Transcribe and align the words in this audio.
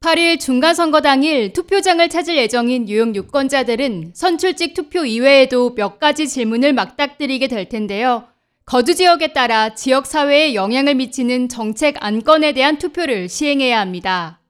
8일 0.00 0.40
중간선거 0.40 1.02
당일 1.02 1.52
투표장을 1.52 2.08
찾을 2.08 2.38
예정인 2.38 2.86
뉴욕 2.86 3.14
유권자들은 3.14 4.12
선출직 4.14 4.72
투표 4.72 5.04
이외에도 5.04 5.74
몇 5.74 5.98
가지 5.98 6.26
질문을 6.26 6.72
막닥뜨리게 6.72 7.48
될 7.48 7.68
텐데요. 7.68 8.24
거주 8.64 8.94
지역에 8.94 9.34
따라 9.34 9.74
지역 9.74 10.06
사회에 10.06 10.54
영향을 10.54 10.94
미치는 10.94 11.50
정책 11.50 12.02
안건에 12.02 12.52
대한 12.52 12.78
투표를 12.78 13.28
시행해야 13.28 13.78
합니다. 13.78 14.40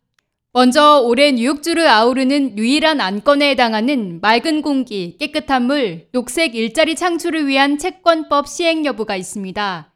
먼저 0.52 1.00
올해 1.00 1.32
뉴욕주를 1.32 1.88
아우르는 1.88 2.56
유일한 2.56 3.01
안건에 3.01 3.51
해당하는 3.51 4.21
맑은 4.21 4.62
공기, 4.62 5.17
깨끗한 5.19 5.67
물, 5.67 6.06
녹색 6.12 6.54
일자리 6.54 6.94
창출을 6.94 7.48
위한 7.48 7.76
채권법 7.76 8.46
시행 8.46 8.85
여부가 8.85 9.17
있습니다. 9.17 9.92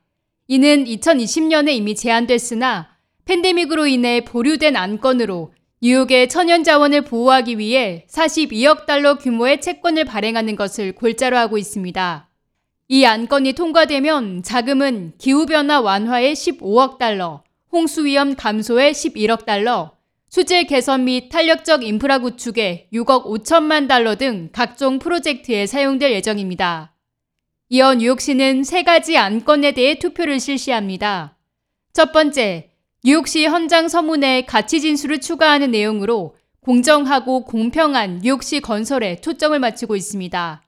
이는 0.49 0.85
2020년에 0.85 1.69
이미 1.69 1.95
제안됐으나 1.95 2.94
팬데믹으로 3.25 3.87
인해 3.87 4.23
보류된 4.23 4.77
안건으로 4.77 5.53
뉴욕의 5.83 6.29
천연 6.29 6.65
자원을 6.65 7.03
보호하기 7.03 7.59
위해 7.59 8.07
42억 8.11 8.87
달러 8.87 9.17
규모의 9.19 9.61
채권을 9.61 10.05
발행하는 10.05 10.57
것을 10.57 10.93
골자로 10.93 11.37
하고 11.37 11.59
있습니다. 11.59 12.29
이 12.89 13.05
안건이 13.05 13.55
통과되면 13.55 14.43
자금은 14.43 15.13
기후변화 15.19 15.81
완화에 15.81 16.33
15억 16.33 16.99
달러, 16.99 17.43
홍수 17.73 18.05
위험 18.05 18.35
감소에 18.35 18.93
11억 18.93 19.47
달러, 19.47 19.93
수질 20.29 20.67
개선 20.67 21.05
및 21.05 21.29
탄력적 21.29 21.85
인프라 21.85 22.19
구축에 22.19 22.89
6억 22.93 23.25
5천만 23.25 23.89
달러 23.89 24.17
등 24.17 24.51
각종 24.53 24.99
프로젝트에 24.99 25.67
사용될 25.67 26.13
예정입니다. 26.13 26.95
이어 27.71 27.95
뉴욕시는 27.95 28.65
세 28.65 28.83
가지 28.83 29.17
안건에 29.17 29.73
대해 29.73 29.99
투표를 29.99 30.41
실시합니다. 30.41 31.39
첫 31.93 32.13
번째, 32.13 32.74
뉴욕시 33.07 33.45
현장 33.45 33.87
서문에 33.87 34.47
가치 34.47 34.81
진술을 34.81 35.21
추가하는 35.21 35.73
내용으로 35.73 36.35
공정하고 36.61 37.45
공평한 37.45 38.21
뉴욕시 38.23 38.61
건설에 38.61 39.21
초점을 39.21 39.59
맞추고 39.59 39.95
있습니다. 39.95 40.63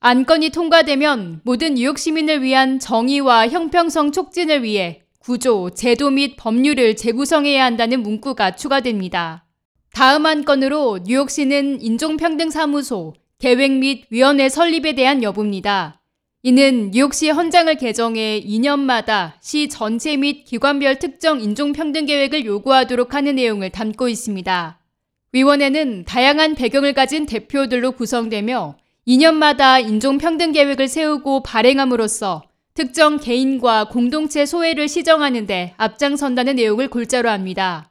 안건이 0.00 0.50
통과되면 0.50 1.40
모든 1.44 1.76
뉴욕 1.76 1.98
시민을 1.98 2.42
위한 2.42 2.78
정의와 2.78 3.48
형평성 3.48 4.12
촉진을 4.12 4.64
위해 4.64 5.00
구조, 5.18 5.70
제도 5.70 6.10
및 6.10 6.36
법률을 6.36 6.94
재구성해야 6.94 7.64
한다는 7.64 8.02
문구가 8.02 8.54
추가됩니다. 8.54 9.46
다음 9.94 10.26
안건으로 10.26 10.98
뉴욕시는 11.06 11.80
인종평등사무소, 11.80 13.14
계획 13.38 13.72
및 13.72 14.04
위원회 14.10 14.50
설립에 14.50 14.94
대한 14.94 15.22
여부입니다. 15.22 15.97
이는 16.44 16.92
뉴욕시 16.92 17.30
헌장을 17.30 17.74
개정해 17.74 18.40
2년마다 18.40 19.32
시 19.40 19.68
전체 19.68 20.16
및 20.16 20.44
기관별 20.44 21.00
특정 21.00 21.40
인종평등 21.40 22.06
계획을 22.06 22.44
요구하도록 22.44 23.12
하는 23.12 23.34
내용을 23.34 23.70
담고 23.70 24.08
있습니다. 24.08 24.78
위원회는 25.32 26.04
다양한 26.04 26.54
배경을 26.54 26.92
가진 26.92 27.26
대표들로 27.26 27.92
구성되며 27.92 28.76
2년마다 29.08 29.84
인종평등 29.84 30.52
계획을 30.52 30.86
세우고 30.86 31.42
발행함으로써 31.42 32.44
특정 32.72 33.18
개인과 33.18 33.88
공동체 33.88 34.46
소외를 34.46 34.86
시정하는데 34.86 35.74
앞장선다는 35.76 36.54
내용을 36.54 36.88
골자로 36.88 37.28
합니다. 37.28 37.90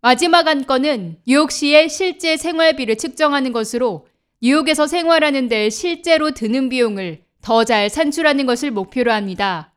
마지막 0.00 0.48
안건은 0.48 1.18
뉴욕시의 1.26 1.90
실제 1.90 2.38
생활비를 2.38 2.96
측정하는 2.96 3.52
것으로 3.52 4.06
뉴욕에서 4.40 4.86
생활하는 4.86 5.48
데 5.48 5.68
실제로 5.68 6.30
드는 6.30 6.70
비용을 6.70 7.25
더 7.46 7.62
잘 7.62 7.88
산출하는 7.88 8.44
것을 8.44 8.72
목표로 8.72 9.12
합니다. 9.12 9.72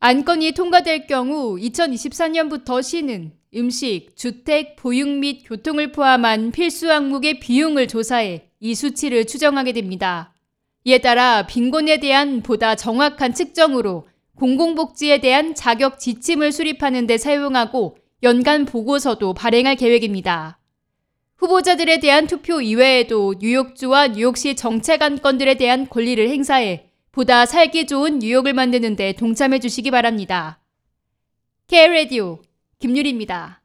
안건이 0.00 0.50
통과될 0.50 1.06
경우 1.06 1.54
2024년부터 1.54 2.82
시는 2.82 3.30
음식, 3.54 4.16
주택, 4.16 4.74
보육 4.74 5.08
및 5.08 5.44
교통을 5.46 5.92
포함한 5.92 6.50
필수 6.50 6.90
항목의 6.90 7.38
비용을 7.38 7.86
조사해 7.86 8.48
이 8.58 8.74
수치를 8.74 9.24
추정하게 9.24 9.70
됩니다. 9.70 10.34
이에 10.82 10.98
따라 10.98 11.46
빈곤에 11.46 12.00
대한 12.00 12.42
보다 12.42 12.74
정확한 12.74 13.34
측정으로 13.34 14.08
공공복지에 14.34 15.20
대한 15.20 15.54
자격 15.54 16.00
지침을 16.00 16.50
수립하는 16.50 17.06
데 17.06 17.18
사용하고 17.18 17.98
연간 18.24 18.64
보고서도 18.64 19.32
발행할 19.32 19.76
계획입니다. 19.76 20.58
후보자들에 21.36 22.00
대한 22.00 22.26
투표 22.26 22.60
이외에도 22.60 23.34
뉴욕주와 23.38 24.08
뉴욕시 24.08 24.56
정책 24.56 25.02
안건들에 25.02 25.54
대한 25.54 25.88
권리를 25.88 26.28
행사해 26.28 26.85
보다 27.16 27.46
살기 27.46 27.86
좋은 27.86 28.18
뉴욕을 28.18 28.52
만드는 28.52 28.94
데 28.94 29.14
동참해 29.14 29.58
주시기 29.58 29.90
바랍니다. 29.90 30.60
K-Radio 31.66 32.42
김유리입니다. 32.78 33.62